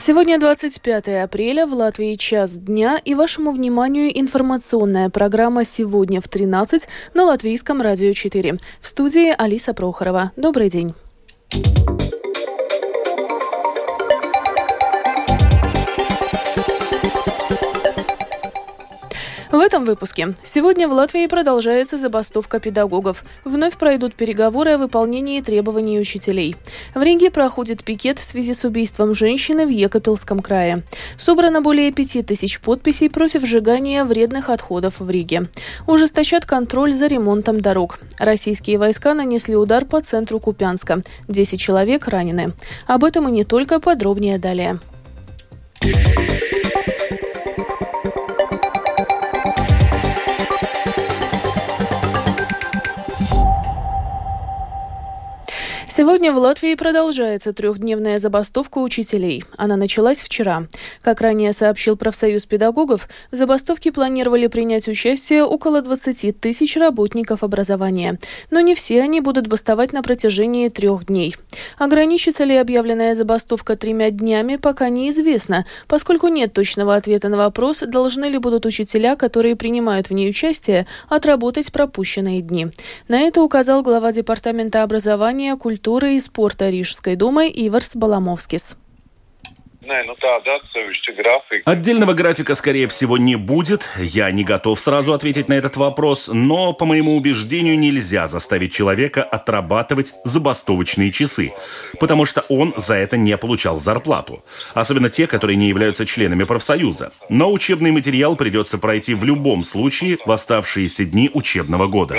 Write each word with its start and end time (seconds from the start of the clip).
Сегодня 0.00 0.40
25 0.40 1.08
апреля, 1.22 1.66
в 1.66 1.74
Латвии 1.74 2.14
час 2.14 2.56
дня, 2.56 2.98
и 3.04 3.14
вашему 3.14 3.52
вниманию 3.52 4.10
информационная 4.18 5.10
программа 5.10 5.66
«Сегодня 5.66 6.22
в 6.22 6.24
13» 6.24 6.88
на 7.12 7.24
Латвийском 7.24 7.82
радио 7.82 8.14
4. 8.14 8.58
В 8.80 8.86
студии 8.86 9.34
Алиса 9.36 9.74
Прохорова. 9.74 10.32
Добрый 10.36 10.70
день. 10.70 10.94
В 19.50 19.58
этом 19.58 19.84
выпуске. 19.84 20.34
Сегодня 20.44 20.86
в 20.86 20.92
Латвии 20.92 21.26
продолжается 21.26 21.98
забастовка 21.98 22.60
педагогов. 22.60 23.24
Вновь 23.44 23.76
пройдут 23.76 24.14
переговоры 24.14 24.72
о 24.72 24.78
выполнении 24.78 25.40
требований 25.40 25.98
учителей. 25.98 26.54
В 26.94 27.02
Риге 27.02 27.32
проходит 27.32 27.82
пикет 27.82 28.20
в 28.20 28.22
связи 28.22 28.54
с 28.54 28.62
убийством 28.62 29.12
женщины 29.12 29.66
в 29.66 29.68
Екапельском 29.68 30.38
крае. 30.38 30.84
Собрано 31.16 31.62
более 31.62 31.90
пяти 31.90 32.22
тысяч 32.22 32.60
подписей 32.60 33.10
против 33.10 33.44
сжигания 33.44 34.04
вредных 34.04 34.50
отходов 34.50 35.00
в 35.00 35.10
Риге. 35.10 35.48
Ужесточат 35.88 36.46
контроль 36.46 36.92
за 36.92 37.08
ремонтом 37.08 37.60
дорог. 37.60 37.98
Российские 38.18 38.78
войска 38.78 39.14
нанесли 39.14 39.56
удар 39.56 39.84
по 39.84 40.00
центру 40.00 40.38
Купянска. 40.38 41.02
Десять 41.26 41.60
человек 41.60 42.06
ранены. 42.06 42.52
Об 42.86 43.02
этом 43.02 43.28
и 43.28 43.32
не 43.32 43.42
только, 43.42 43.80
подробнее 43.80 44.38
далее. 44.38 44.78
Сегодня 56.00 56.32
в 56.32 56.38
Латвии 56.38 56.76
продолжается 56.76 57.52
трехдневная 57.52 58.18
забастовка 58.18 58.78
учителей. 58.78 59.44
Она 59.58 59.76
началась 59.76 60.22
вчера. 60.22 60.66
Как 61.02 61.20
ранее 61.20 61.52
сообщил 61.52 61.94
профсоюз 61.94 62.46
педагогов, 62.46 63.06
в 63.30 63.36
забастовке 63.36 63.92
планировали 63.92 64.46
принять 64.46 64.88
участие 64.88 65.44
около 65.44 65.82
20 65.82 66.40
тысяч 66.40 66.78
работников 66.78 67.44
образования. 67.44 68.18
Но 68.50 68.60
не 68.60 68.74
все 68.74 69.02
они 69.02 69.20
будут 69.20 69.46
бастовать 69.46 69.92
на 69.92 70.02
протяжении 70.02 70.70
трех 70.70 71.04
дней. 71.04 71.36
Ограничится 71.76 72.44
ли 72.44 72.56
объявленная 72.56 73.14
забастовка 73.14 73.76
тремя 73.76 74.10
днями, 74.10 74.56
пока 74.56 74.88
неизвестно, 74.88 75.66
поскольку 75.86 76.28
нет 76.28 76.54
точного 76.54 76.96
ответа 76.96 77.28
на 77.28 77.36
вопрос, 77.36 77.80
должны 77.80 78.24
ли 78.24 78.38
будут 78.38 78.64
учителя, 78.64 79.16
которые 79.16 79.54
принимают 79.54 80.08
в 80.08 80.14
ней 80.14 80.30
участие, 80.30 80.86
отработать 81.10 81.70
пропущенные 81.70 82.40
дни. 82.40 82.68
На 83.08 83.20
это 83.20 83.42
указал 83.42 83.82
глава 83.82 84.12
Департамента 84.12 84.82
образования, 84.82 85.56
культуры 85.56 85.89
культуры 85.90 86.14
и 86.14 86.20
спорта 86.20 86.70
Рижской 86.70 87.16
думы 87.16 87.50
Иварс 87.52 87.96
Баламовскис. 87.96 88.76
Ну 89.82 90.14
Отдельного 91.64 92.12
графика, 92.12 92.54
скорее 92.54 92.86
всего, 92.86 93.18
не 93.18 93.34
будет. 93.34 93.88
Я 93.98 94.30
не 94.30 94.44
готов 94.44 94.78
сразу 94.78 95.12
ответить 95.12 95.48
на 95.48 95.54
этот 95.54 95.76
вопрос, 95.76 96.30
но, 96.32 96.72
по 96.72 96.84
моему 96.84 97.16
убеждению, 97.16 97.76
нельзя 97.76 98.28
заставить 98.28 98.72
человека 98.72 99.24
отрабатывать 99.24 100.12
забастовочные 100.24 101.10
часы, 101.10 101.54
потому 101.98 102.24
что 102.24 102.44
он 102.48 102.72
за 102.76 102.94
это 102.94 103.16
не 103.16 103.36
получал 103.36 103.80
зарплату. 103.80 104.44
Особенно 104.74 105.08
те, 105.08 105.26
которые 105.26 105.56
не 105.56 105.68
являются 105.68 106.06
членами 106.06 106.44
профсоюза. 106.44 107.10
Но 107.28 107.50
учебный 107.50 107.90
материал 107.90 108.36
придется 108.36 108.78
пройти 108.78 109.14
в 109.14 109.24
любом 109.24 109.64
случае 109.64 110.18
в 110.24 110.30
оставшиеся 110.30 111.04
дни 111.04 111.30
учебного 111.34 111.88
года. 111.88 112.14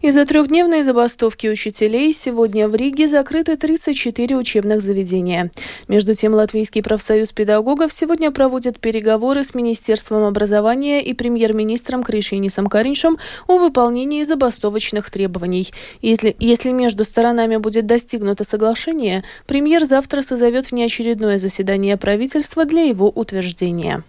Из-за 0.00 0.24
трехдневной 0.24 0.82
забастовки 0.82 1.46
учителей 1.46 2.12
сегодня 2.12 2.68
в 2.68 2.74
Риге 2.74 3.08
закрыты 3.08 3.56
34 3.56 4.36
учебных 4.36 4.82
заведения. 4.82 5.50
Между 5.88 6.14
тем, 6.14 6.34
Латвийский 6.34 6.82
профсоюз 6.82 7.32
педагогов 7.32 7.92
сегодня 7.92 8.30
проводит 8.30 8.80
переговоры 8.80 9.44
с 9.44 9.54
Министерством 9.54 10.24
образования 10.24 11.02
и 11.02 11.14
премьер-министром 11.14 12.02
Кришинисом 12.02 12.66
Кариншем 12.66 13.18
о 13.46 13.58
выполнении 13.58 14.22
забастовочных 14.22 15.10
требований. 15.10 15.70
Если, 16.00 16.36
если 16.38 16.70
между 16.70 17.04
сторонами 17.04 17.56
будет 17.56 17.86
достигнуто 17.86 18.44
соглашение, 18.44 19.22
премьер 19.46 19.84
завтра 19.84 20.22
созовет 20.22 20.70
внеочередное 20.70 21.38
заседание 21.38 21.96
правительства 21.96 22.64
для 22.64 22.82
его 22.82 23.08
утверждения. 23.08 24.04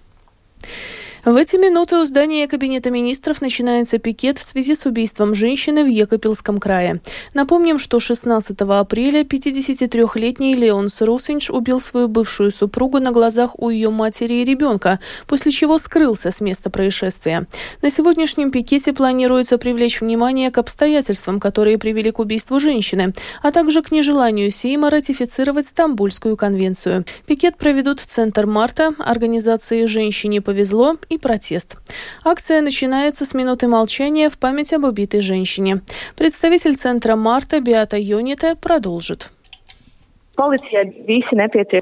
В 1.25 1.37
эти 1.37 1.55
минуты 1.55 1.95
у 1.99 2.05
здания 2.05 2.49
Кабинета 2.49 2.89
министров 2.89 3.39
начинается 3.39 3.97
пикет 3.97 4.39
в 4.39 4.43
связи 4.43 4.75
с 4.75 4.85
убийством 4.85 5.33
женщины 5.33 5.85
в 5.85 5.87
Екапельском 5.87 6.59
крае. 6.59 6.99
Напомним, 7.33 7.79
что 7.79 8.01
16 8.01 8.59
апреля 8.59 9.23
53-летний 9.23 10.53
Леонс 10.53 11.01
Русинч 11.01 11.49
убил 11.49 11.79
свою 11.79 12.09
бывшую 12.09 12.51
супругу 12.51 12.99
на 12.99 13.13
глазах 13.13 13.57
у 13.57 13.69
ее 13.69 13.89
матери 13.89 14.33
и 14.33 14.43
ребенка, 14.43 14.99
после 15.25 15.53
чего 15.53 15.77
скрылся 15.77 16.29
с 16.29 16.41
места 16.41 16.69
происшествия. 16.69 17.47
На 17.81 17.89
сегодняшнем 17.89 18.51
пикете 18.51 18.91
планируется 18.91 19.57
привлечь 19.57 20.01
внимание 20.01 20.51
к 20.51 20.57
обстоятельствам, 20.57 21.39
которые 21.39 21.77
привели 21.77 22.11
к 22.11 22.19
убийству 22.19 22.59
женщины, 22.59 23.13
а 23.41 23.53
также 23.53 23.81
к 23.81 23.93
нежеланию 23.93 24.51
Сейма 24.51 24.89
ратифицировать 24.89 25.67
Стамбульскую 25.67 26.35
конвенцию. 26.35 27.05
Пикет 27.25 27.55
проведут 27.55 28.01
в 28.01 28.07
Центр 28.07 28.45
Марта, 28.45 28.93
организации 28.99 29.85
«Женщине 29.85 30.41
повезло» 30.41 30.97
и 31.13 31.17
протест. 31.17 31.77
Акция 32.23 32.61
начинается 32.61 33.25
с 33.25 33.33
минуты 33.33 33.67
молчания 33.67 34.29
в 34.29 34.37
память 34.37 34.73
об 34.73 34.83
убитой 34.83 35.21
женщине. 35.21 35.81
Представитель 36.15 36.75
центра 36.75 37.15
«Марта» 37.15 37.59
Биата 37.59 37.97
Йонита 37.97 38.55
продолжит. 38.55 39.31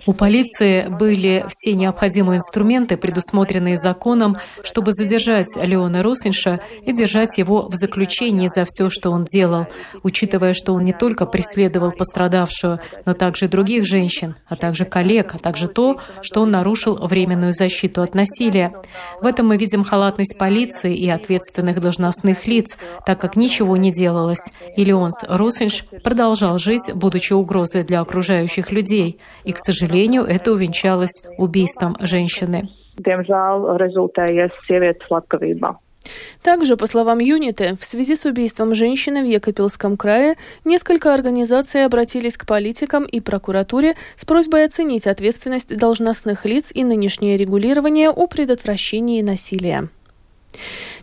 У 0.05 0.13
полиции 0.13 0.85
были 0.89 1.45
все 1.47 1.73
необходимые 1.73 2.39
инструменты, 2.39 2.97
предусмотренные 2.97 3.77
законом, 3.77 4.35
чтобы 4.61 4.91
задержать 4.91 5.47
Леона 5.55 6.03
Русинша 6.03 6.59
и 6.85 6.91
держать 6.91 7.37
его 7.37 7.69
в 7.69 7.75
заключении 7.75 8.49
за 8.53 8.65
все, 8.67 8.89
что 8.89 9.11
он 9.11 9.23
делал, 9.23 9.67
учитывая, 10.03 10.51
что 10.51 10.73
он 10.73 10.83
не 10.83 10.91
только 10.91 11.25
преследовал 11.25 11.93
пострадавшую, 11.93 12.79
но 13.05 13.13
также 13.13 13.47
других 13.47 13.85
женщин, 13.85 14.35
а 14.47 14.57
также 14.57 14.83
коллег, 14.83 15.33
а 15.33 15.37
также 15.37 15.69
то, 15.69 16.01
что 16.21 16.41
он 16.41 16.51
нарушил 16.51 16.95
временную 16.95 17.53
защиту 17.53 18.01
от 18.01 18.15
насилия. 18.15 18.73
В 19.21 19.27
этом 19.27 19.47
мы 19.47 19.55
видим 19.55 19.85
халатность 19.85 20.37
полиции 20.37 20.93
и 20.93 21.09
ответственных 21.09 21.79
должностных 21.79 22.47
лиц, 22.47 22.77
так 23.05 23.21
как 23.21 23.37
ничего 23.37 23.77
не 23.77 23.93
делалось. 23.93 24.51
И 24.75 24.83
Леонс 24.83 25.23
Русинш 25.29 25.85
продолжал 26.03 26.57
жить, 26.57 26.93
будучи 26.93 27.31
угрозой 27.31 27.83
для 27.83 28.01
окружающих 28.01 28.40
окружающих 28.41 28.71
людей. 28.71 29.19
И, 29.43 29.51
к 29.51 29.57
сожалению, 29.57 30.23
это 30.23 30.51
увенчалось 30.51 31.23
убийством 31.37 31.95
женщины. 31.99 32.69
Также, 36.41 36.77
по 36.77 36.87
словам 36.87 37.19
Юниты, 37.19 37.75
в 37.79 37.85
связи 37.85 38.15
с 38.15 38.25
убийством 38.25 38.73
женщины 38.73 39.21
в 39.21 39.25
Екапельском 39.25 39.97
крае 39.97 40.35
несколько 40.65 41.13
организаций 41.13 41.85
обратились 41.85 42.37
к 42.37 42.47
политикам 42.47 43.05
и 43.05 43.19
прокуратуре 43.19 43.93
с 44.15 44.25
просьбой 44.25 44.65
оценить 44.65 45.05
ответственность 45.05 45.77
должностных 45.77 46.45
лиц 46.45 46.71
и 46.73 46.83
нынешнее 46.83 47.37
регулирование 47.37 48.09
о 48.09 48.25
предотвращении 48.27 49.21
насилия. 49.21 49.89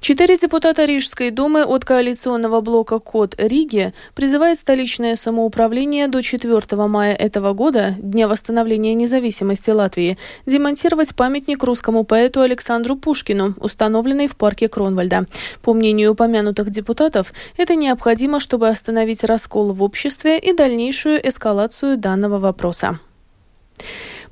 Четыре 0.01 0.39
депутата 0.39 0.85
Рижской 0.85 1.31
думы 1.31 1.65
от 1.65 1.85
коалиционного 1.85 2.61
блока 2.61 2.99
«Код 2.99 3.35
Риги» 3.37 3.93
призывают 4.15 4.59
столичное 4.59 5.17
самоуправление 5.17 6.07
до 6.07 6.23
4 6.23 6.87
мая 6.87 7.15
этого 7.15 7.53
года, 7.53 7.97
Дня 7.99 8.29
восстановления 8.29 8.95
независимости 8.95 9.71
Латвии, 9.71 10.17
демонтировать 10.47 11.15
памятник 11.15 11.65
русскому 11.65 12.05
поэту 12.05 12.43
Александру 12.43 12.97
Пушкину, 12.97 13.55
установленный 13.59 14.29
в 14.29 14.37
парке 14.37 14.69
Кронвальда. 14.69 15.27
По 15.63 15.75
мнению 15.75 16.13
упомянутых 16.13 16.71
депутатов, 16.71 17.33
это 17.57 17.75
необходимо, 17.75 18.39
чтобы 18.39 18.69
остановить 18.69 19.25
раскол 19.25 19.73
в 19.73 19.83
обществе 19.83 20.39
и 20.39 20.53
дальнейшую 20.53 21.27
эскалацию 21.29 21.99
данного 21.99 22.39
вопроса. 22.39 23.01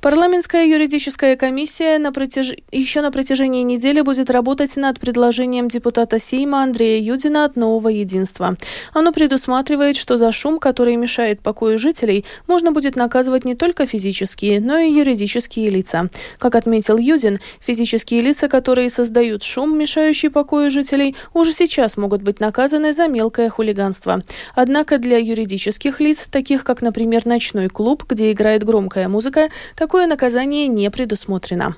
Парламентская 0.07 0.65
юридическая 0.65 1.35
комиссия 1.35 1.99
на 1.99 2.13
протяж... 2.13 2.53
еще 2.71 3.01
на 3.01 3.11
протяжении 3.11 3.61
недели 3.61 3.99
будет 3.99 4.29
работать 4.29 4.77
над 4.77 5.01
предложением 5.01 5.67
депутата 5.67 6.17
Сейма 6.17 6.63
Андрея 6.63 7.03
Юдина 7.03 7.43
от 7.43 7.57
«Нового 7.57 7.89
единства». 7.89 8.55
Оно 8.93 9.11
предусматривает, 9.11 9.97
что 9.97 10.17
за 10.17 10.31
шум, 10.31 10.59
который 10.59 10.95
мешает 10.95 11.41
покою 11.41 11.77
жителей, 11.77 12.23
можно 12.47 12.71
будет 12.71 12.95
наказывать 12.95 13.43
не 13.43 13.53
только 13.53 13.85
физические, 13.85 14.61
но 14.61 14.77
и 14.77 14.93
юридические 14.93 15.69
лица. 15.69 16.09
Как 16.37 16.55
отметил 16.55 16.97
Юдин, 16.97 17.41
физические 17.59 18.21
лица, 18.21 18.47
которые 18.47 18.89
создают 18.89 19.43
шум, 19.43 19.77
мешающий 19.77 20.29
покою 20.29 20.71
жителей, 20.71 21.17
уже 21.33 21.51
сейчас 21.51 21.97
могут 21.97 22.21
быть 22.21 22.39
наказаны 22.39 22.93
за 22.93 23.09
мелкое 23.09 23.49
хулиганство. 23.49 24.23
Однако 24.55 24.99
для 24.99 25.17
юридических 25.17 25.99
лиц, 25.99 26.27
таких 26.31 26.63
как, 26.63 26.81
например, 26.81 27.25
ночной 27.25 27.67
клуб, 27.67 28.05
где 28.07 28.31
играет 28.31 28.63
громкая 28.63 29.09
музыка, 29.09 29.49
такое 29.97 30.07
наказание 30.07 30.67
не 30.67 30.91
предусмотрено. 30.91 31.75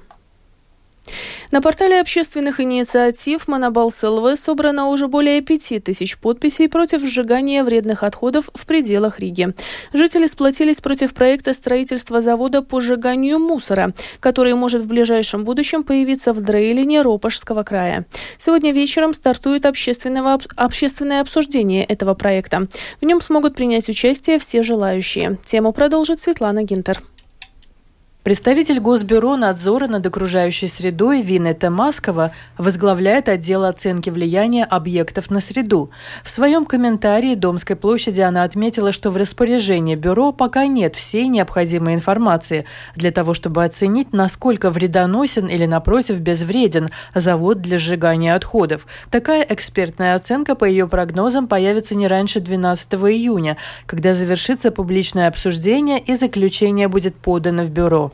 На 1.51 1.61
портале 1.61 2.01
общественных 2.01 2.59
инициатив 2.59 3.47
«Монобалс 3.47 4.03
ЛВ» 4.03 4.37
собрано 4.37 4.89
уже 4.89 5.07
более 5.07 5.39
пяти 5.39 5.79
тысяч 5.79 6.17
подписей 6.17 6.67
против 6.67 7.01
сжигания 7.01 7.63
вредных 7.63 8.03
отходов 8.03 8.49
в 8.53 8.65
пределах 8.65 9.21
Риги. 9.21 9.53
Жители 9.93 10.27
сплотились 10.27 10.81
против 10.81 11.13
проекта 11.13 11.53
строительства 11.53 12.21
завода 12.21 12.61
по 12.61 12.81
сжиганию 12.81 13.39
мусора, 13.39 13.93
который 14.19 14.53
может 14.53 14.81
в 14.81 14.87
ближайшем 14.87 15.45
будущем 15.45 15.83
появиться 15.83 16.33
в 16.33 16.41
Дрейлине 16.41 17.01
Ропашского 17.01 17.63
края. 17.63 18.05
Сегодня 18.37 18.73
вечером 18.73 19.13
стартует 19.13 19.65
общественного, 19.65 20.39
общественное 20.57 21.21
обсуждение 21.21 21.85
этого 21.85 22.15
проекта. 22.15 22.67
В 22.99 23.05
нем 23.05 23.21
смогут 23.21 23.55
принять 23.55 23.87
участие 23.87 24.39
все 24.39 24.61
желающие. 24.61 25.37
Тему 25.45 25.71
продолжит 25.71 26.19
Светлана 26.19 26.63
Гинтер. 26.63 27.01
Представитель 28.29 28.79
Госбюро 28.79 29.37
надзора 29.37 29.87
над 29.87 30.05
окружающей 30.05 30.67
средой 30.67 31.21
Винета 31.23 31.71
Маскова 31.71 32.31
возглавляет 32.59 33.27
отдел 33.27 33.63
оценки 33.63 34.11
влияния 34.11 34.65
объектов 34.65 35.31
на 35.31 35.41
среду. 35.41 35.89
В 36.23 36.29
своем 36.29 36.65
комментарии 36.65 37.33
Домской 37.33 37.75
площади 37.75 38.21
она 38.21 38.43
отметила, 38.43 38.91
что 38.91 39.09
в 39.09 39.17
распоряжении 39.17 39.95
бюро 39.95 40.31
пока 40.31 40.67
нет 40.67 40.95
всей 40.95 41.27
необходимой 41.27 41.95
информации 41.95 42.65
для 42.95 43.11
того, 43.11 43.33
чтобы 43.33 43.63
оценить, 43.63 44.13
насколько 44.13 44.69
вредоносен 44.69 45.47
или, 45.47 45.65
напротив, 45.65 46.19
безвреден 46.19 46.91
завод 47.15 47.61
для 47.61 47.79
сжигания 47.79 48.35
отходов. 48.35 48.85
Такая 49.09 49.43
экспертная 49.49 50.13
оценка, 50.13 50.53
по 50.53 50.65
ее 50.65 50.87
прогнозам, 50.87 51.47
появится 51.47 51.95
не 51.95 52.07
раньше 52.07 52.41
12 52.41 52.93
июня, 52.93 53.57
когда 53.87 54.13
завершится 54.13 54.69
публичное 54.69 55.27
обсуждение 55.27 55.99
и 55.99 56.13
заключение 56.13 56.87
будет 56.87 57.15
подано 57.15 57.63
в 57.63 57.71
бюро. 57.71 58.11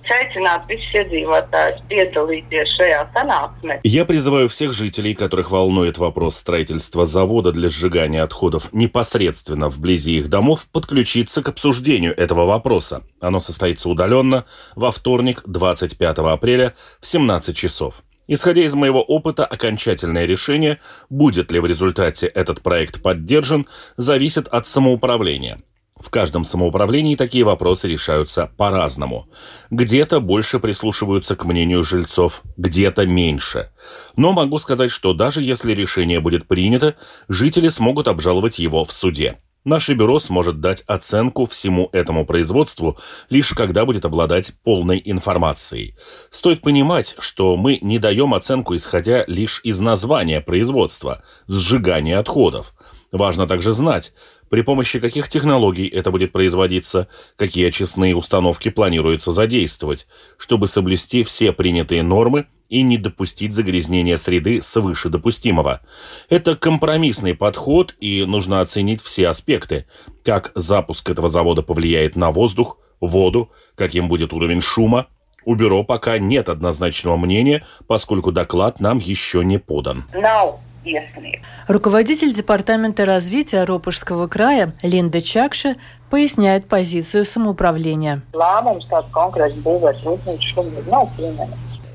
Я 3.83 4.05
призываю 4.05 4.49
всех 4.49 4.73
жителей, 4.73 5.13
которых 5.13 5.51
волнует 5.51 5.97
вопрос 5.97 6.37
строительства 6.37 7.05
завода 7.05 7.51
для 7.51 7.69
сжигания 7.69 8.23
отходов 8.23 8.71
непосредственно 8.71 9.69
вблизи 9.69 10.17
их 10.17 10.29
домов, 10.29 10.67
подключиться 10.71 11.41
к 11.41 11.49
обсуждению 11.49 12.17
этого 12.17 12.45
вопроса. 12.45 13.03
Оно 13.19 13.39
состоится 13.39 13.89
удаленно 13.89 14.45
во 14.75 14.91
вторник, 14.91 15.43
25 15.45 16.19
апреля 16.19 16.75
в 16.99 17.07
17 17.07 17.55
часов. 17.55 18.03
Исходя 18.27 18.63
из 18.63 18.73
моего 18.73 19.03
опыта, 19.03 19.45
окончательное 19.45 20.25
решение, 20.25 20.79
будет 21.09 21.51
ли 21.51 21.59
в 21.59 21.65
результате 21.65 22.27
этот 22.27 22.61
проект 22.61 23.01
поддержан, 23.03 23.67
зависит 23.97 24.47
от 24.47 24.65
самоуправления. 24.65 25.59
В 25.97 26.09
каждом 26.09 26.43
самоуправлении 26.43 27.15
такие 27.15 27.45
вопросы 27.45 27.87
решаются 27.87 28.51
по-разному. 28.57 29.29
Где-то 29.69 30.19
больше 30.19 30.59
прислушиваются 30.59 31.37
к 31.37 31.45
мнению 31.45 31.83
жильцов, 31.83 32.41
где-то 32.57 33.05
меньше. 33.05 33.71
Но 34.17 34.33
могу 34.33 34.59
сказать, 34.59 34.91
что 34.91 35.13
даже 35.13 35.41
если 35.41 35.73
решение 35.73 36.19
будет 36.19 36.47
принято, 36.47 36.95
жители 37.29 37.69
смогут 37.69 38.09
обжаловать 38.09 38.59
его 38.59 38.83
в 38.83 38.91
суде. 38.91 39.39
Наше 39.63 39.95
бюро 39.95 40.19
сможет 40.19 40.59
дать 40.59 40.83
оценку 40.85 41.47
всему 41.47 41.89
этому 41.91 42.25
производству 42.25 42.99
лишь 43.29 43.49
когда 43.53 43.83
будет 43.83 44.05
обладать 44.05 44.53
полной 44.63 45.01
информацией. 45.03 45.95
Стоит 46.29 46.61
понимать, 46.61 47.15
что 47.19 47.55
мы 47.55 47.79
не 47.81 47.97
даем 47.99 48.33
оценку 48.35 48.75
исходя 48.75 49.23
лишь 49.27 49.61
из 49.63 49.79
названия 49.79 50.41
производства– 50.41 51.23
сжигание 51.47 52.17
отходов. 52.17 52.75
Важно 53.15 53.47
также 53.47 53.71
знать, 53.71 54.13
при 54.49 54.59
помощи 54.59 54.99
каких 54.99 55.29
технологий 55.29 55.87
это 55.87 56.11
будет 56.11 56.33
производиться, 56.33 57.07
какие 57.37 57.65
очистные 57.65 58.13
установки 58.13 58.67
планируется 58.67 59.31
задействовать, 59.31 60.05
чтобы 60.37 60.67
соблюсти 60.67 61.23
все 61.23 61.53
принятые 61.53 62.03
нормы 62.03 62.47
и 62.67 62.81
не 62.81 62.97
допустить 62.97 63.53
загрязнения 63.53 64.17
среды 64.17 64.61
свыше 64.61 65.07
допустимого. 65.07 65.79
Это 66.27 66.57
компромиссный 66.57 67.35
подход, 67.35 67.95
и 68.01 68.25
нужно 68.25 68.59
оценить 68.59 69.01
все 69.01 69.29
аспекты, 69.29 69.85
как 70.25 70.51
запуск 70.53 71.09
этого 71.09 71.29
завода 71.29 71.61
повлияет 71.61 72.17
на 72.17 72.31
воздух, 72.31 72.79
воду, 72.99 73.49
каким 73.75 74.09
будет 74.09 74.33
уровень 74.33 74.59
шума, 74.59 75.07
у 75.45 75.55
бюро 75.55 75.85
пока 75.85 76.17
нет 76.17 76.49
однозначного 76.49 77.15
мнения, 77.15 77.65
поскольку 77.87 78.33
доклад 78.33 78.81
нам 78.81 78.97
еще 78.97 79.45
не 79.45 79.57
подан. 79.57 80.03
No 80.85 81.31
Руководитель 81.67 82.33
Департамента 82.33 83.05
развития 83.05 83.63
Ропушского 83.63 84.27
края 84.27 84.73
Линда 84.83 85.21
Чакша 85.21 85.75
поясняет 86.09 86.67
позицию 86.67 87.25
самоуправления. 87.25 88.21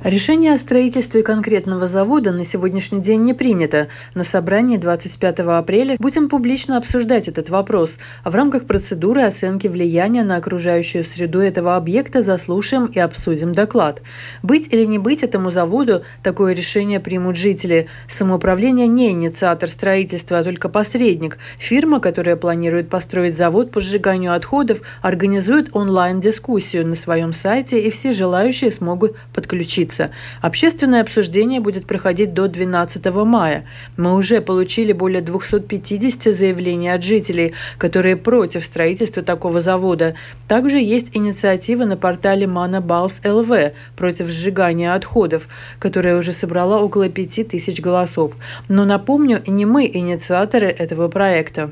Решение 0.03 0.55
о 0.55 0.59
строительстве 0.59 1.23
конкретного 1.23 1.87
завода 1.87 2.33
на 2.33 2.43
сегодняшний 2.43 3.03
день 3.03 3.21
не 3.21 3.35
принято. 3.35 3.89
На 4.15 4.25
собрании 4.25 4.79
25 4.79 5.41
апреля 5.41 5.97
будем 5.99 6.31
публично 6.31 6.79
обсуждать 6.79 7.29
этот 7.29 7.51
вопрос. 7.51 7.99
А 8.25 8.31
в 8.31 8.35
рамках 8.35 8.65
процедуры 8.65 9.21
оценки 9.21 9.67
влияния 9.67 10.23
на 10.23 10.37
окружающую 10.37 11.05
среду 11.05 11.41
этого 11.41 11.77
объекта 11.77 12.23
заслушаем 12.23 12.87
и 12.87 12.99
обсудим 12.99 13.55
доклад. 13.55 14.01
Быть 14.43 14.73
или 14.73 14.87
не 14.87 14.99
быть 14.99 15.23
этому 15.23 15.51
заводу, 15.51 16.03
такое 16.23 16.55
решение 16.55 16.99
примут 16.99 17.37
жители. 17.37 17.89
Самоуправление 18.09 18.87
не 18.87 19.11
инициатор 19.11 19.69
строительства, 19.69 20.39
а 20.39 20.45
только 20.45 20.71
посредник. 20.71 21.37
Фирма, 21.59 22.01
которая 22.01 22.37
планирует 22.37 22.89
построить 22.89 23.37
завод 23.37 23.71
по 23.71 23.83
сжиганию 23.83 24.35
отходов, 24.35 24.81
организует 25.03 25.77
онлайн-дискуссию 25.77 26.87
на 26.87 26.95
своем 26.95 27.35
сайте, 27.35 27.83
и 27.83 27.91
все 27.91 28.13
желающие 28.13 28.71
смогут 28.71 29.19
подключиться 29.35 29.90
состоится. 29.91 30.11
Общественное 30.41 31.03
обсуждение 31.03 31.61
будет 31.61 31.87
проходить 31.87 32.33
до 32.35 32.49
12 32.49 33.05
мая. 33.25 33.67
Мы 33.97 34.15
уже 34.15 34.41
получили 34.41 34.93
более 34.93 35.23
250 35.23 36.35
заявлений 36.35 36.89
от 36.89 37.03
жителей, 37.03 37.55
которые 37.79 38.17
против 38.17 38.65
строительства 38.65 39.23
такого 39.23 39.61
завода. 39.61 40.15
Также 40.49 40.79
есть 40.79 41.11
инициатива 41.13 41.85
на 41.85 41.97
портале 41.97 42.47
Манабалс 42.47 43.21
ЛВ 43.25 43.73
против 43.97 44.29
сжигания 44.29 44.95
отходов, 44.95 45.49
которая 45.79 46.17
уже 46.17 46.33
собрала 46.33 46.81
около 46.81 47.09
5000 47.09 47.81
голосов. 47.81 48.33
Но 48.69 48.85
напомню, 48.85 49.43
не 49.47 49.67
мы 49.67 49.87
инициаторы 49.87 50.69
этого 50.69 51.09
проекта. 51.09 51.71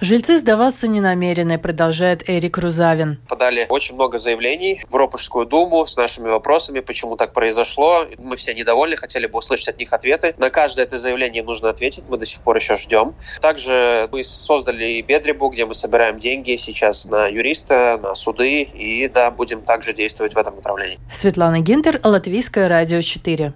Жильцы 0.00 0.38
сдаваться 0.38 0.88
не 0.88 1.00
намерены, 1.00 1.58
продолжает 1.58 2.28
Эрик 2.28 2.58
Рузавин. 2.58 3.18
Подали 3.28 3.66
очень 3.68 3.94
много 3.94 4.18
заявлений 4.18 4.82
в 4.88 4.94
Ропушскую 4.94 5.46
думу 5.46 5.86
с 5.86 5.96
нашими 5.96 6.28
вопросами 6.28 6.47
вопросами, 6.48 6.80
почему 6.80 7.16
так 7.16 7.34
произошло. 7.34 8.06
Мы 8.16 8.36
все 8.36 8.54
недовольны, 8.54 8.96
хотели 8.96 9.26
бы 9.26 9.38
услышать 9.38 9.68
от 9.68 9.78
них 9.78 9.92
ответы. 9.92 10.34
На 10.38 10.48
каждое 10.48 10.86
это 10.86 10.96
заявление 10.96 11.42
нужно 11.42 11.68
ответить, 11.68 12.04
мы 12.08 12.16
до 12.16 12.24
сих 12.24 12.40
пор 12.40 12.56
еще 12.56 12.74
ждем. 12.76 13.14
Также 13.42 14.08
мы 14.10 14.24
создали 14.24 15.02
Бедрибу, 15.02 15.50
где 15.50 15.66
мы 15.66 15.74
собираем 15.74 16.18
деньги 16.18 16.56
сейчас 16.56 17.04
на 17.04 17.26
юриста, 17.26 18.00
на 18.02 18.14
суды, 18.14 18.62
и 18.62 19.08
да, 19.08 19.30
будем 19.30 19.60
также 19.60 19.92
действовать 19.92 20.34
в 20.34 20.38
этом 20.38 20.56
направлении. 20.56 20.98
Светлана 21.12 21.60
Гинтер, 21.60 22.00
Латвийское 22.02 22.66
радио 22.66 23.02
4. 23.02 23.52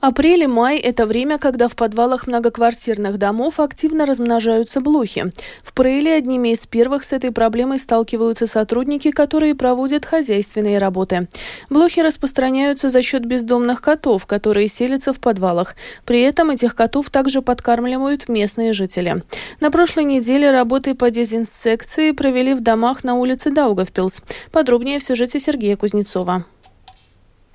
Апрель 0.00 0.44
и 0.44 0.46
май– 0.46 0.78
это 0.78 1.04
время, 1.04 1.36
когда 1.36 1.68
в 1.68 1.76
подвалах 1.76 2.26
многоквартирных 2.26 3.18
домов 3.18 3.60
активно 3.60 4.06
размножаются 4.06 4.80
блохи. 4.80 5.30
В 5.62 5.74
Прейле 5.74 6.14
одними 6.14 6.50
из 6.50 6.66
первых 6.66 7.04
с 7.04 7.12
этой 7.12 7.32
проблемой 7.32 7.78
сталкиваются 7.78 8.46
сотрудники, 8.46 9.10
которые 9.10 9.54
проводят 9.54 10.06
хозяйственные 10.06 10.78
работы. 10.78 11.28
Блохи 11.68 12.00
распространяются 12.00 12.88
за 12.88 13.02
счет 13.02 13.26
бездомных 13.26 13.82
котов, 13.82 14.24
которые 14.24 14.68
селятся 14.68 15.12
в 15.12 15.20
подвалах. 15.20 15.76
При 16.06 16.22
этом 16.22 16.48
этих 16.48 16.74
котов 16.74 17.10
также 17.10 17.42
подкармливают 17.42 18.26
местные 18.30 18.72
жители. 18.72 19.22
На 19.60 19.70
прошлой 19.70 20.04
неделе 20.04 20.50
работы 20.50 20.94
по 20.94 21.10
дезинсекции 21.10 22.12
провели 22.12 22.54
в 22.54 22.60
домах 22.60 23.04
на 23.04 23.16
улице 23.16 23.50
Даугавпилс. 23.50 24.22
Подробнее 24.50 24.98
в 24.98 25.02
сюжете 25.02 25.40
Сергея 25.40 25.76
Кузнецова. 25.76 26.46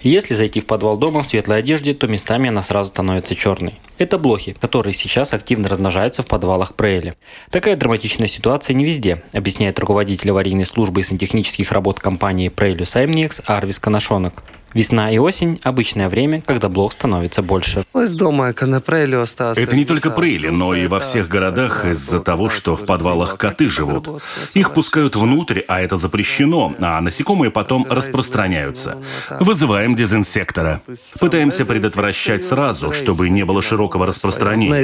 Если 0.02 0.36
зайти 0.36 0.60
в 0.60 0.66
подвал 0.66 0.98
дома 0.98 1.22
в 1.22 1.26
светлой 1.26 1.60
одежде, 1.60 1.94
то 1.94 2.08
местами 2.08 2.50
она 2.50 2.62
сразу 2.62 2.90
становится 2.90 3.34
черной. 3.36 3.80
Это 3.98 4.18
блохи, 4.18 4.56
которые 4.60 4.94
сейчас 4.94 5.34
активно 5.34 5.70
размножаются 5.70 6.22
в 6.22 6.28
подвалах 6.28 6.76
Прейли. 6.76 7.16
Такая 7.50 7.76
драматичная 7.76 8.28
ситуация 8.28 8.74
не 8.74 8.86
везде, 8.86 9.24
объясняет 9.32 9.80
руководитель 9.80 10.32
аварийной 10.32 10.66
службы 10.66 11.00
и 11.00 11.04
сантехнических 11.04 11.72
работ 11.72 12.00
компании 12.00 12.50
Прейлю 12.50 12.86
Саймникс 12.86 13.42
Арвис 13.46 13.80
Канашонок. 13.80 14.44
Весна 14.76 15.10
и 15.10 15.18
осень– 15.18 15.58
обычное 15.64 16.10
время, 16.10 16.42
когда 16.46 16.68
блох 16.68 16.92
становится 16.92 17.42
больше. 17.42 17.86
Это 17.94 19.76
не 19.76 19.86
только 19.86 20.12
Прейли, 20.12 20.50
но 20.50 20.76
и 20.76 20.88
во 20.88 21.00
всех 21.00 21.30
городах 21.30 21.86
из-за 21.86 22.20
того, 22.20 22.50
что 22.50 22.76
в 22.76 22.86
подвалах 22.86 23.38
коты 23.38 23.70
живут. 23.70 24.22
Их 24.54 24.74
пускают 24.74 25.16
внутрь, 25.16 25.62
а 25.70 25.80
это 25.80 25.96
запрещено, 25.96 26.76
а 26.80 27.00
насекомые 27.00 27.52
потом 27.52 27.88
распространяются. 27.90 28.98
Вызываем 29.40 29.96
дезинсектора. 29.96 30.82
Пытаемся 31.22 31.66
предотвращать 31.66 32.44
сразу, 32.44 32.92
чтобы 32.92 33.30
не 33.30 33.46
было 33.46 33.62
широкого 33.62 34.06
распространения. 34.06 34.84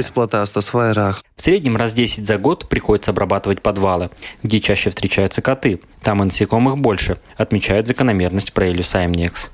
В 1.36 1.42
среднем 1.42 1.76
раз 1.76 1.92
10 1.92 2.26
за 2.26 2.38
год 2.38 2.66
приходится 2.70 3.10
обрабатывать 3.10 3.60
подвалы, 3.60 4.08
где 4.42 4.58
чаще 4.58 4.88
встречаются 4.88 5.42
коты– 5.42 5.82
Там 6.02 6.20
и 6.20 6.24
насекомых 6.24 6.78
больше, 6.78 7.18
отмечает 7.36 7.86
закономерность 7.86 8.52
Прейлю 8.52 8.82
Саймнекс. 8.82 9.50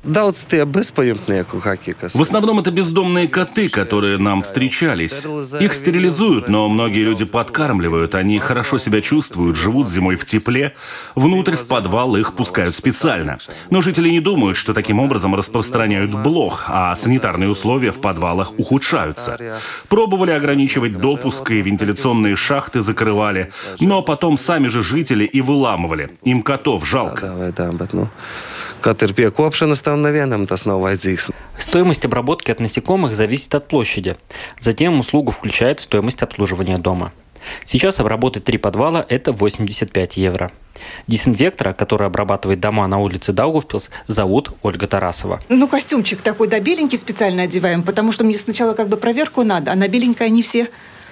В 2.15 2.21
основном 2.21 2.59
это 2.59 2.71
бездомные 2.71 3.29
коты, 3.29 3.69
которые 3.69 4.19
нам 4.19 4.43
встречались. 4.43 5.27
Их 5.61 5.75
стерилизуют, 5.75 6.49
но 6.49 6.69
многие 6.69 7.05
люди 7.05 7.25
подкармливают. 7.25 8.15
Они 8.15 8.39
хорошо 8.39 8.79
себя 8.79 9.01
чувствуют, 9.01 9.57
живут 9.57 9.89
зимой 9.89 10.17
в 10.17 10.25
тепле. 10.25 10.75
Внутрь 11.15 11.55
в 11.55 11.67
подвал 11.69 12.17
их 12.17 12.35
пускают 12.35 12.75
специально. 12.75 13.39
Но 13.71 13.81
жители 13.81 14.09
не 14.09 14.21
думают, 14.21 14.57
что 14.57 14.75
таким 14.75 15.01
образом 15.01 15.35
распространяют 15.35 16.11
блох, 16.11 16.65
а 16.69 16.95
санитарные 16.97 17.49
условия 17.49 17.93
в 17.93 18.01
подвалах 18.01 18.53
ухудшаются. 18.59 19.61
Пробовали 19.89 20.33
ограничивать 20.33 20.99
допуск 20.99 21.51
и 21.51 21.63
вентиляционные 21.63 22.37
шахты 22.37 22.81
закрывали, 22.81 23.51
но 23.81 24.03
потом 24.03 24.37
сами 24.37 24.69
же 24.69 24.83
жители 24.83 25.25
и 25.25 25.41
выламывали. 25.41 26.11
Им 26.25 26.43
котов 26.43 26.87
жалко. 26.87 27.53
Tam 28.81 30.03
nevienam 30.03 30.47
tas 30.47 30.67
nav 30.67 30.81
vajadzīgs. 30.81 31.31
Стоимость 31.59 32.05
обработки 32.05 32.51
от 32.51 32.61
насекомых 32.61 33.17
зависит 33.17 33.55
от 33.55 33.69
площади. 33.69 34.17
Затем 34.61 34.99
услугу 34.99 35.33
включает 35.33 35.81
в 35.81 35.85
стоимость 35.85 36.23
обслуживания 36.23 36.79
дома. 36.79 37.13
Сейчас 37.65 38.01
обработать 38.01 38.45
три 38.45 38.59
подвала– 38.59 39.05
это 39.09 39.33
85 39.33 40.17
евро. 40.17 40.53
Дезинфектора, 41.07 41.73
который 41.73 42.07
обрабатывает 42.07 42.61
дома 42.61 42.87
на 42.87 42.99
улице 42.99 43.33
Даугавпилс, 43.33 43.91
зовут 44.07 44.51
Ольга 44.63 44.87
Тарасова. 44.87 45.41
Ну, 45.49 45.67
костюмчик 45.69 46.21
такой, 46.21 46.49
да, 46.49 46.61
беленький 46.61 46.99
специально 46.99 47.43
одеваем, 47.43 47.83
потому 47.83 48.13
что 48.13 48.25
мне 48.25 48.37
сначала 48.37 48.75
как 48.75 48.89
бы 48.89 48.97
проверку 48.97 49.43
надо, 49.43 49.73
а 49.73 49.75
на 49.75 49.89
беленькое 49.89 50.29
они 50.29 50.43
все 50.43 50.69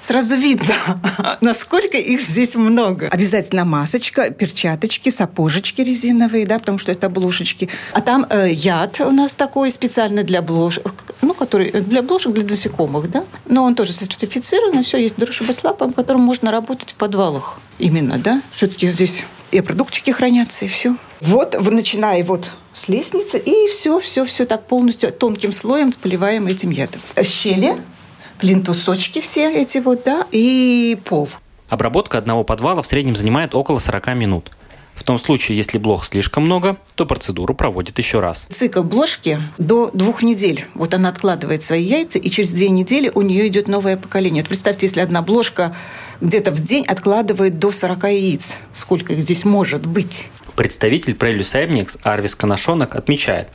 сразу 0.06 0.36
видно, 0.36 1.00
насколько 1.40 1.98
их 1.98 2.20
здесь 2.20 2.54
много. 2.54 3.08
Обязательно 3.08 3.64
масочка, 3.64 4.30
перчаточки, 4.30 5.10
сапожечки 5.10 5.80
резиновые, 5.82 6.46
да, 6.46 6.58
потому 6.58 6.78
что 6.78 6.92
это 6.92 7.08
блушечки. 7.08 7.68
А 7.92 8.00
там 8.00 8.26
э, 8.30 8.50
яд 8.52 9.00
у 9.00 9.10
нас 9.10 9.34
такой 9.34 9.70
специально 9.70 10.22
для 10.22 10.42
блошек, 10.42 10.94
ну, 11.22 11.34
который 11.34 11.70
для 11.70 12.02
блошек, 12.02 12.32
для 12.32 12.44
насекомых, 12.44 13.10
да. 13.10 13.24
Но 13.46 13.64
он 13.64 13.74
тоже 13.74 13.92
сертифицирован, 13.92 14.84
все, 14.84 14.98
есть 14.98 15.16
дрошибослапом, 15.16 15.92
которым 15.92 16.22
можно 16.22 16.50
работать 16.50 16.92
в 16.92 16.94
подвалах 16.94 17.58
именно, 17.78 18.18
да. 18.18 18.42
Все-таки 18.52 18.92
здесь 18.92 19.24
и 19.50 19.60
продуктики 19.60 20.10
хранятся, 20.10 20.64
и 20.64 20.68
все. 20.68 20.96
Вот, 21.20 21.56
начиная 21.70 22.22
вот 22.22 22.50
с 22.72 22.88
лестницы, 22.88 23.38
и 23.38 23.68
все, 23.70 23.98
все, 24.00 24.24
все 24.24 24.44
так 24.44 24.66
полностью 24.66 25.10
тонким 25.10 25.52
слоем 25.52 25.92
поливаем 25.92 26.46
этим 26.46 26.70
ядом. 26.70 27.00
Щели 27.22 27.76
плинтусочки 28.38 29.20
все 29.20 29.52
эти 29.52 29.78
вот, 29.78 30.02
да, 30.04 30.26
и 30.32 30.98
пол. 31.04 31.28
Обработка 31.68 32.18
одного 32.18 32.44
подвала 32.44 32.82
в 32.82 32.86
среднем 32.86 33.16
занимает 33.16 33.54
около 33.54 33.78
40 33.78 34.14
минут. 34.14 34.50
В 34.96 35.04
том 35.04 35.18
случае, 35.18 35.58
если 35.58 35.76
блох 35.76 36.06
слишком 36.06 36.44
много, 36.44 36.78
то 36.94 37.04
процедуру 37.04 37.54
проводят 37.54 37.98
еще 37.98 38.20
раз. 38.20 38.46
Цикл 38.50 38.82
бложки 38.82 39.42
до 39.58 39.90
двух 39.92 40.22
недель. 40.22 40.66
Вот 40.74 40.94
она 40.94 41.10
откладывает 41.10 41.62
свои 41.62 41.84
яйца, 41.84 42.18
и 42.18 42.30
через 42.30 42.52
две 42.52 42.70
недели 42.70 43.12
у 43.14 43.20
нее 43.20 43.46
идет 43.48 43.68
новое 43.68 43.98
поколение. 43.98 44.42
Вот 44.42 44.48
представьте, 44.48 44.86
если 44.86 45.00
одна 45.00 45.20
бложка 45.20 45.76
где-то 46.22 46.50
в 46.50 46.60
день 46.60 46.86
откладывает 46.86 47.58
до 47.58 47.70
40 47.72 48.04
яиц. 48.04 48.54
Сколько 48.72 49.12
их 49.12 49.20
здесь 49.20 49.44
может 49.44 49.86
быть? 49.86 50.30
Представитель 50.56 51.12
Эмникс 51.12 51.98
Арвис 52.02 52.34
Канашонок 52.34 52.96
отмечает, 52.96 53.48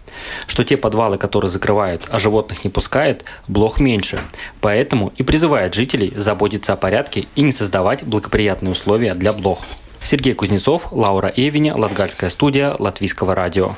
что 0.45 0.63
те 0.63 0.77
подвалы, 0.77 1.17
которые 1.17 1.49
закрывают, 1.49 2.03
а 2.09 2.19
животных 2.19 2.63
не 2.63 2.69
пускают, 2.69 3.25
блох 3.47 3.79
меньше. 3.79 4.19
Поэтому 4.61 5.11
и 5.17 5.23
призывает 5.23 5.73
жителей 5.73 6.13
заботиться 6.15 6.73
о 6.73 6.77
порядке 6.77 7.25
и 7.35 7.41
не 7.41 7.51
создавать 7.51 8.03
благоприятные 8.03 8.71
условия 8.71 9.15
для 9.15 9.33
блох. 9.33 9.61
Сергей 10.03 10.33
Кузнецов, 10.33 10.91
Лаура 10.91 11.33
Эвиня, 11.35 11.75
Латгальская 11.75 12.29
студия 12.29 12.75
Латвийского 12.77 13.33
радио. 13.33 13.75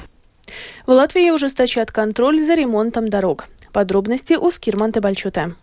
В 0.86 0.92
Латвии 0.92 1.30
ужесточат 1.30 1.92
контроль 1.92 2.42
за 2.42 2.56
ремонтом 2.56 3.10
дорог. 3.10 3.46
Подробности 3.72 4.34
у 4.34 4.51
Скирманта 4.51 5.00
Бальчута. 5.00 5.56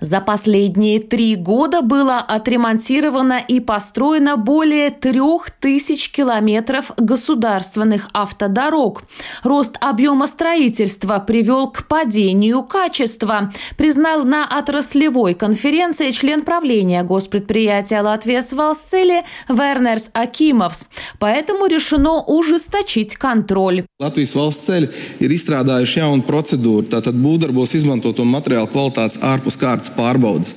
За 0.00 0.20
последние 0.20 1.00
три 1.00 1.36
года 1.36 1.82
было 1.82 2.18
отремонтировано 2.18 3.38
и 3.46 3.60
построено 3.60 4.36
более 4.36 4.90
трех 4.90 5.50
тысяч 5.50 6.10
километров 6.10 6.92
государственных 6.96 8.08
автодорог. 8.12 9.02
Рост 9.42 9.76
объема 9.80 10.26
строительства 10.26 11.18
привел 11.18 11.70
к 11.70 11.86
падению 11.86 12.62
качества, 12.62 13.52
признал 13.76 14.24
на 14.24 14.46
отраслевой 14.46 15.34
конференции 15.34 16.10
член 16.12 16.42
правления 16.42 17.02
госпредприятия 17.02 18.02
Латвия 18.02 18.42
Свалсцели 18.42 19.22
Вернерс 19.48 20.10
Акимовс. 20.14 20.86
Поэтому 21.18 21.66
решено 21.66 22.22
ужесточить 22.22 23.16
контроль. 23.16 23.84
Valsts 24.00 24.64
ceļi 24.64 24.88
ir 25.20 25.32
изstrādājuši 25.34 26.00
jaunu 26.00 26.24
procedūru. 26.24 26.86
Tātad 26.92 27.16
būvdarbos 27.20 27.74
izmantoto 27.76 28.24
материālu 28.24 28.70
kvalitātes 28.72 29.20
ārpus 29.24 29.58
kārtas 29.60 29.89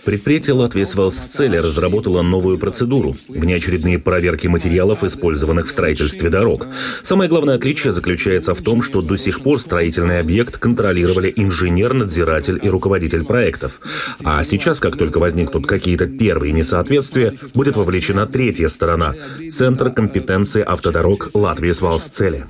Предприятие 0.04 0.56
«Латвия 0.56 0.86
Свалсцеля» 0.86 1.62
разработало 1.62 2.22
новую 2.22 2.58
процедуру– 2.58 3.16
внеочередные 3.30 4.00
проверки 4.00 4.48
материалов, 4.48 5.04
использованных 5.04 5.68
в 5.68 5.72
строительстве 5.72 6.30
дорог. 6.30 6.68
Самое 7.04 7.30
главное 7.30 7.56
отличие 7.56 7.94
заключается 7.94 8.54
в 8.54 8.62
том, 8.62 8.82
что 8.82 9.02
до 9.02 9.18
сих 9.18 9.42
пор 9.42 9.60
строительный 9.60 10.20
объект 10.20 10.58
контролировали 10.58 11.34
инженер, 11.36 11.94
надзиратель 11.94 12.60
и 12.62 12.70
руководитель 12.70 13.24
проектов. 13.24 13.80
А 14.24 14.44
сейчас, 14.44 14.80
как 14.80 14.98
только 14.98 15.20
возникнут 15.20 15.68
какие-то 15.68 16.08
первые 16.08 16.54
несоответствия, 16.54 17.34
будет 17.54 17.76
вовлечена 17.76 18.26
третья 18.28 18.68
сторона– 18.68 19.16
Центр 19.52 19.92
компетенции 19.92 20.62
автодорог 20.62 21.30
Латвии 21.34 21.72
Свалсцеля. 21.72 22.48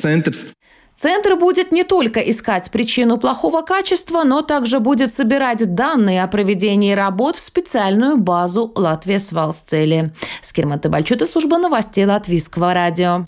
Центр 0.00 0.32
будет 1.36 1.72
не 1.72 1.84
только 1.84 2.20
искать 2.20 2.70
причину 2.70 3.18
плохого 3.18 3.60
качества, 3.60 4.24
но 4.24 4.40
также 4.40 4.80
будет 4.80 5.12
собирать 5.12 5.74
данные 5.74 6.24
о 6.24 6.26
проведении 6.26 6.94
работ 6.94 7.36
в 7.36 7.40
специальную 7.40 8.16
базу 8.16 8.72
Латвия 8.74 9.18
Свалсцели. 9.18 10.12
Скирмата 10.40 10.88
Бальчута, 10.88 11.26
служба 11.26 11.58
новостей 11.58 12.06
Латвийского 12.06 12.72
радио. 12.72 13.24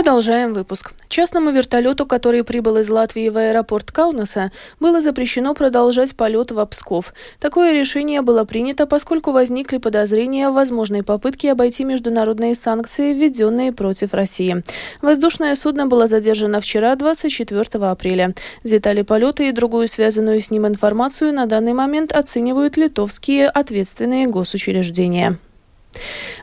Продолжаем 0.00 0.54
выпуск. 0.54 0.92
Частному 1.10 1.50
вертолету, 1.50 2.06
который 2.06 2.42
прибыл 2.42 2.78
из 2.78 2.88
Латвии 2.88 3.28
в 3.28 3.36
аэропорт 3.36 3.92
Каунаса, 3.92 4.50
было 4.80 5.02
запрещено 5.02 5.52
продолжать 5.52 6.16
полет 6.16 6.52
в 6.52 6.64
Псков. 6.64 7.12
Такое 7.38 7.78
решение 7.78 8.22
было 8.22 8.44
принято, 8.44 8.86
поскольку 8.86 9.32
возникли 9.32 9.76
подозрения 9.76 10.48
в 10.48 10.54
возможной 10.54 11.02
попытке 11.02 11.52
обойти 11.52 11.84
международные 11.84 12.54
санкции, 12.54 13.12
введенные 13.12 13.74
против 13.74 14.14
России. 14.14 14.64
Воздушное 15.02 15.54
судно 15.54 15.86
было 15.86 16.06
задержано 16.06 16.62
вчера, 16.62 16.96
24 16.96 17.84
апреля. 17.84 18.34
Детали 18.64 19.02
полета 19.02 19.42
и 19.42 19.52
другую 19.52 19.86
связанную 19.86 20.40
с 20.40 20.50
ним 20.50 20.66
информацию 20.66 21.34
на 21.34 21.44
данный 21.44 21.74
момент 21.74 22.12
оценивают 22.12 22.78
литовские 22.78 23.48
ответственные 23.48 24.28
госучреждения. 24.28 25.38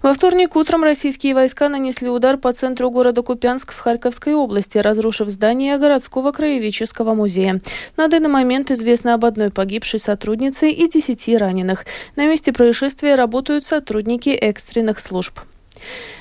Во 0.03 0.13
вторник 0.13 0.55
утром 0.55 0.83
российские 0.83 1.33
войска 1.33 1.69
нанесли 1.69 2.09
удар 2.09 2.37
по 2.37 2.53
центру 2.53 2.89
города 2.89 3.21
Купянск 3.21 3.71
в 3.71 3.79
Харьковской 3.79 4.33
области, 4.33 4.77
разрушив 4.77 5.29
здание 5.29 5.77
городского 5.77 6.31
краеведческого 6.31 7.13
музея. 7.13 7.61
На 7.95 8.07
данный 8.07 8.29
момент 8.29 8.71
известно 8.71 9.13
об 9.13 9.25
одной 9.25 9.49
погибшей 9.49 9.99
сотруднице 9.99 10.69
и 10.69 10.87
десяти 10.89 11.35
раненых. 11.37 11.85
На 12.15 12.27
месте 12.27 12.53
происшествия 12.53 13.15
работают 13.15 13.63
сотрудники 13.63 14.29
экстренных 14.29 14.99
служб. 14.99 15.39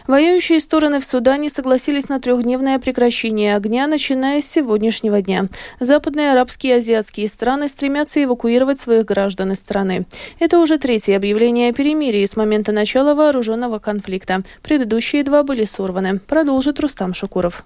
Воюющие 0.07 0.61
стороны 0.61 1.01
в 1.01 1.05
Судане 1.05 1.51
согласились 1.51 2.09
на 2.09 2.21
трехдневное 2.21 2.79
прекращение 2.79 3.57
огня, 3.57 3.87
начиная 3.87 4.41
с 4.41 4.47
сегодняшнего 4.47 5.21
дня. 5.21 5.47
Западные 5.81 6.33
арабские 6.33 6.75
и 6.75 6.79
азиатские 6.79 7.29
страны 7.29 7.69
стремятся 7.69 8.23
эвакуировать 8.23 8.79
своих 8.79 9.05
граждан 9.05 9.53
из 9.53 9.59
страны. 9.59 10.07
Это 10.39 10.59
уже 10.59 10.79
третье 10.79 11.17
объявление 11.17 11.71
о 11.71 11.73
перемирии 11.73 12.25
с 12.25 12.37
момента 12.37 12.73
начала 12.73 13.15
вооруженного 13.15 13.79
конфликта. 13.79 14.43
Предыдущие 14.63 15.25
два 15.25 15.43
были 15.43 15.65
сорваны. 15.65 16.19
Продолжит 16.21 16.79
Рустам 16.81 17.13
Шукуров. 17.15 17.65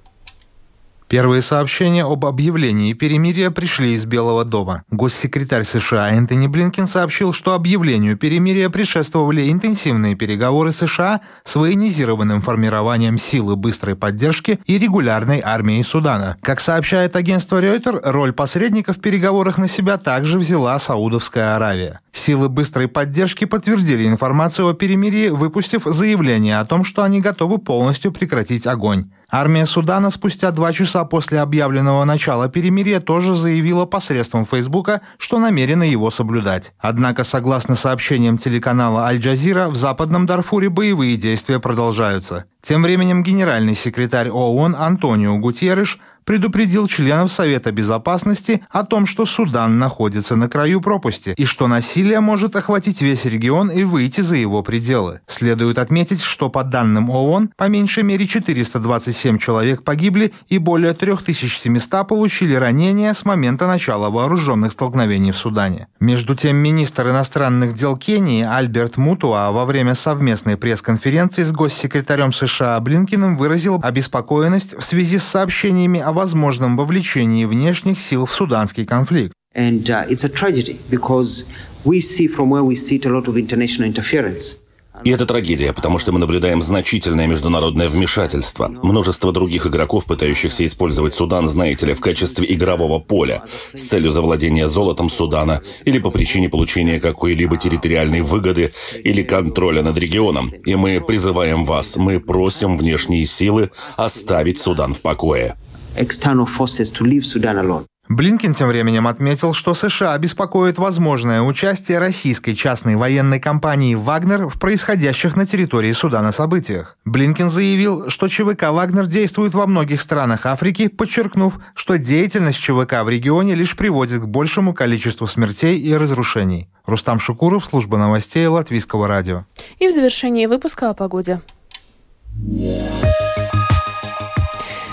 Первые 1.10 1.42
сообщения 1.42 2.04
об 2.04 2.24
объявлении 2.24 2.92
перемирия 2.92 3.50
пришли 3.50 3.94
из 3.94 4.04
Белого 4.04 4.44
дома. 4.44 4.84
Госсекретарь 4.92 5.64
США 5.64 6.12
Энтони 6.12 6.46
Блинкен 6.46 6.86
сообщил, 6.86 7.32
что 7.32 7.54
объявлению 7.54 8.16
перемирия 8.16 8.70
предшествовали 8.70 9.50
интенсивные 9.50 10.14
переговоры 10.14 10.70
США 10.70 11.20
с 11.42 11.56
военизированным 11.56 12.42
формированием 12.42 13.18
силы 13.18 13.56
быстрой 13.56 13.96
поддержки 13.96 14.60
и 14.66 14.78
регулярной 14.78 15.40
армией 15.44 15.82
Судана. 15.82 16.36
Как 16.42 16.60
сообщает 16.60 17.16
агентство 17.16 17.60
Reuters, 17.60 18.02
роль 18.04 18.32
посредников 18.32 18.98
в 18.98 19.00
переговорах 19.00 19.58
на 19.58 19.66
себя 19.66 19.98
также 19.98 20.38
взяла 20.38 20.78
Саудовская 20.78 21.56
Аравия. 21.56 21.98
Силы 22.12 22.48
быстрой 22.48 22.86
поддержки 22.86 23.46
подтвердили 23.46 24.06
информацию 24.06 24.68
о 24.68 24.74
перемирии, 24.74 25.30
выпустив 25.30 25.82
заявление 25.86 26.60
о 26.60 26.66
том, 26.66 26.84
что 26.84 27.02
они 27.02 27.20
готовы 27.20 27.58
полностью 27.58 28.12
прекратить 28.12 28.68
огонь. 28.68 29.10
Армия 29.32 29.64
Судана 29.64 30.10
спустя 30.10 30.50
два 30.50 30.72
часа 30.72 31.04
после 31.04 31.38
объявленного 31.38 32.04
начала 32.04 32.49
перемирия 32.49 32.99
тоже 32.99 33.34
заявила 33.34 33.87
посредством 33.87 34.44
Фейсбука, 34.44 35.02
что 35.18 35.38
намерена 35.38 35.84
его 35.84 36.10
соблюдать. 36.10 36.72
Однако, 36.78 37.22
согласно 37.22 37.76
сообщениям 37.76 38.38
телеканала 38.38 39.06
«Аль-Джазира», 39.06 39.68
в 39.68 39.76
западном 39.76 40.26
Дарфуре 40.26 40.68
боевые 40.68 41.16
действия 41.16 41.60
продолжаются. 41.60 42.46
Тем 42.60 42.82
временем 42.82 43.22
генеральный 43.22 43.76
секретарь 43.76 44.30
ООН 44.30 44.75
Антонио 44.76 45.38
Гутьерреш 45.38 46.00
предупредил 46.30 46.87
членов 46.87 47.32
Совета 47.32 47.72
Безопасности 47.72 48.62
о 48.70 48.84
том, 48.84 49.06
что 49.06 49.26
Судан 49.26 49.80
находится 49.80 50.37
на 50.37 50.49
краю 50.49 50.80
пропасти 50.80 51.34
и 51.37 51.44
что 51.44 51.66
насилие 51.66 52.20
может 52.20 52.54
охватить 52.54 53.02
весь 53.02 53.25
регион 53.25 53.68
и 53.68 53.82
выйти 53.82 54.20
за 54.20 54.37
его 54.37 54.62
пределы. 54.62 55.22
Следует 55.26 55.76
отметить, 55.76 56.22
что 56.22 56.49
по 56.49 56.62
данным 56.62 57.10
ООН, 57.10 57.50
по 57.56 57.64
меньшей 57.64 58.04
мере 58.04 58.28
427 58.28 59.38
человек 59.38 59.82
погибли 59.82 60.32
и 60.46 60.58
более 60.58 60.92
3700 60.92 62.06
получили 62.06 62.54
ранения 62.54 63.12
с 63.12 63.25
момента 63.25 63.66
начала 63.66 64.08
вооруженных 64.08 64.70
столкновений 64.70 65.32
в 65.32 65.37
Судане. 65.37 65.88
Между 65.99 66.37
тем, 66.37 66.58
министр 66.58 67.08
иностранных 67.08 67.75
дел 67.75 67.96
Кении 67.96 68.44
Альберт 68.44 68.99
Мутуа 68.99 69.50
во 69.50 69.66
время 69.66 69.96
совместной 69.96 70.56
пресс-конференции 70.56 71.42
с 71.42 71.50
госсекретарем 71.50 72.32
США 72.32 72.78
Блинкиным 72.78 73.37
выразил 73.37 73.80
обеспокоенность 73.82 74.78
в 74.78 74.84
связи 74.84 75.18
с 75.18 75.25
сообщениями 75.25 75.99
о 75.99 76.19
возможном 76.20 76.76
вовлечении 76.76 77.46
внешних 77.46 77.98
сил 77.98 78.26
в 78.26 78.32
суданский 78.32 78.84
конфликт. 78.84 79.32
And 79.54 79.82
uh, 79.88 80.06
it's 80.08 80.22
a 80.22 80.28
tragedy 80.28 80.78
because 80.90 81.44
we 81.84 82.00
see 82.00 82.28
from 82.28 82.50
where 82.50 82.62
we 82.62 82.76
sit 82.76 83.06
a 83.06 83.08
lot 83.08 83.26
of 83.26 83.36
international 83.36 83.88
interference. 83.88 84.58
И 85.04 85.10
это 85.10 85.24
трагедия, 85.24 85.72
потому 85.72 85.98
что 85.98 86.12
мы 86.12 86.18
наблюдаем 86.18 86.60
значительное 86.60 87.26
международное 87.26 87.88
вмешательство. 87.88 88.68
Множество 88.68 89.32
других 89.32 89.66
игроков, 89.66 90.04
пытающихся 90.04 90.66
использовать 90.66 91.14
Судан, 91.14 91.48
знаете 91.48 91.86
ли, 91.86 91.94
в 91.94 92.00
качестве 92.00 92.46
игрового 92.52 92.98
поля 92.98 93.42
с 93.72 93.82
целью 93.82 94.10
завладения 94.10 94.68
золотом 94.68 95.08
Судана 95.08 95.62
или 95.86 95.98
по 95.98 96.10
причине 96.10 96.50
получения 96.50 97.00
какой-либо 97.00 97.56
территориальной 97.56 98.20
выгоды 98.20 98.72
или 99.02 99.22
контроля 99.22 99.82
над 99.82 99.96
регионом. 99.96 100.52
И 100.66 100.74
мы 100.74 101.00
призываем 101.00 101.64
вас, 101.64 101.96
мы 101.96 102.20
просим 102.20 102.76
внешние 102.76 103.24
силы 103.24 103.70
оставить 103.96 104.60
Судан 104.60 104.92
в 104.92 105.00
покое 105.00 105.56
external 105.97 106.47
forces 106.47 106.90
to 106.92 107.04
leave 107.04 107.25
Sudan 107.25 107.56
alone. 107.56 107.87
Блинкин 108.11 108.54
тем 108.54 108.66
временем 108.66 109.06
отметил, 109.06 109.54
что 109.54 109.73
США 109.73 110.18
беспокоит 110.18 110.78
возможное 110.78 111.42
участие 111.42 112.00
российской 112.00 112.54
частной 112.54 112.97
военной 112.97 113.38
компании 113.38 113.94
«Вагнер» 113.94 114.49
в 114.49 114.59
происходящих 114.59 115.37
на 115.37 115.47
территории 115.47 115.92
Судана 115.92 116.32
событиях. 116.32 116.99
Блинкин 117.04 117.49
заявил, 117.49 118.11
что 118.11 118.26
ЧВК 118.26 118.70
«Вагнер» 118.73 119.06
действует 119.06 119.54
во 119.54 119.68
многих 119.68 120.00
странах 120.00 120.44
Африки, 120.44 120.88
подчеркнув, 120.88 121.61
что 121.76 121.99
деятельность 121.99 122.59
ЧВК 122.59 123.04
в 123.04 123.09
регионе 123.09 123.54
лишь 123.54 123.76
приводит 123.76 124.23
к 124.23 124.26
большему 124.26 124.75
количеству 124.75 125.28
смертей 125.28 125.78
и 125.78 125.94
разрушений. 125.94 126.68
Рустам 126.87 127.20
Шукуров, 127.20 127.64
служба 127.64 127.97
новостей 127.97 128.44
Латвийского 128.49 129.06
радио. 129.06 129.44
И 129.78 129.87
в 129.87 129.94
завершении 129.94 130.47
выпуска 130.47 130.90
о 130.90 130.94
погоде. 130.94 131.40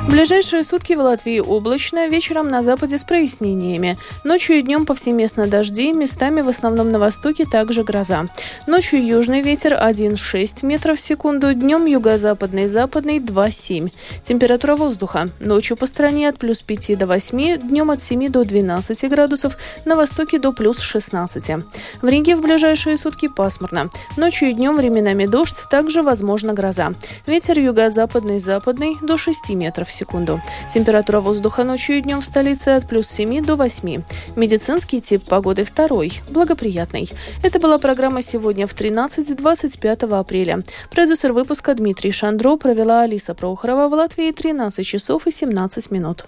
Ближайшие 0.07 0.63
сутки 0.63 0.93
в 0.93 0.99
Латвии 0.99 1.39
облачно, 1.39 2.07
вечером 2.07 2.49
на 2.49 2.61
западе 2.61 2.97
с 2.97 3.03
прояснениями. 3.03 3.97
Ночью 4.23 4.57
и 4.57 4.61
днем 4.61 4.85
повсеместно 4.85 5.47
дожди, 5.47 5.91
местами 5.91 6.39
в 6.39 6.47
основном 6.47 6.89
на 6.91 6.97
востоке 6.97 7.45
также 7.45 7.83
гроза. 7.83 8.25
Ночью 8.67 9.05
южный 9.05 9.41
ветер 9.41 9.73
1,6 9.73 10.65
метров 10.65 10.97
в 10.97 11.01
секунду, 11.01 11.53
днем 11.53 11.85
юго-западный 11.85 12.69
западный 12.69 13.19
2,7. 13.19 13.91
Температура 14.23 14.75
воздуха. 14.77 15.27
Ночью 15.41 15.75
по 15.75 15.85
стране 15.87 16.29
от 16.29 16.37
плюс 16.37 16.61
5 16.61 16.97
до 16.97 17.05
8, 17.05 17.57
днем 17.57 17.91
от 17.91 18.01
7 18.01 18.29
до 18.29 18.45
12 18.45 19.09
градусов, 19.09 19.57
на 19.83 19.97
востоке 19.97 20.39
до 20.39 20.53
плюс 20.53 20.79
16. 20.79 21.65
В 22.01 22.07
Риге 22.07 22.37
в 22.37 22.41
ближайшие 22.41 22.97
сутки 22.97 23.27
пасмурно. 23.27 23.89
Ночью 24.15 24.51
и 24.51 24.53
днем 24.53 24.77
временами 24.77 25.25
дождь, 25.25 25.57
также 25.69 26.01
возможно 26.01 26.53
гроза. 26.53 26.93
Ветер 27.25 27.59
юго-западный 27.59 28.39
западный 28.39 28.95
до 29.01 29.17
6 29.17 29.49
метров 29.49 29.89
в 29.89 29.96
секунду. 29.97 30.41
Температура 30.69 31.19
воздуха 31.19 31.63
ночью 31.63 31.97
и 31.97 32.01
днем 32.01 32.21
в 32.21 32.25
столице 32.25 32.69
от 32.69 32.87
плюс 32.87 33.07
7 33.07 33.43
до 33.43 33.55
8. 33.55 34.03
Медицинский 34.35 35.01
тип 35.01 35.23
погоды 35.23 35.63
второй, 35.63 36.21
благоприятный. 36.29 37.09
Это 37.43 37.59
была 37.59 37.77
программа 37.77 38.21
сегодня 38.21 38.67
в 38.67 38.73
13-25 38.73 40.19
апреля. 40.19 40.63
Продюсер 40.91 41.33
выпуска 41.33 41.73
Дмитрий 41.73 42.11
Шандро 42.11 42.57
провела 42.57 43.01
Алиса 43.01 43.33
Прохорова 43.33 43.87
в 43.89 43.93
Латвии 43.93 44.31
13 44.31 44.85
часов 44.85 45.27
и 45.27 45.31
17 45.31 45.91
минут. 45.91 46.25